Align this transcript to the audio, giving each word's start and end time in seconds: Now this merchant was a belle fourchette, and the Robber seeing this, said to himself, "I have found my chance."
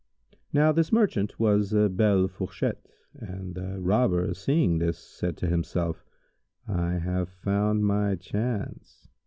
Now 0.51 0.71
this 0.71 0.91
merchant 0.91 1.39
was 1.39 1.73
a 1.73 1.87
belle 1.87 2.27
fourchette, 2.27 2.87
and 3.13 3.53
the 3.53 3.79
Robber 3.79 4.33
seeing 4.33 4.79
this, 4.79 4.97
said 4.97 5.37
to 5.37 5.47
himself, 5.47 6.03
"I 6.67 6.93
have 6.93 7.29
found 7.29 7.85
my 7.85 8.15
chance." 8.15 9.07